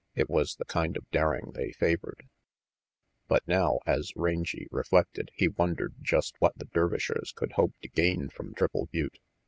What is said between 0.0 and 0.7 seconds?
It was the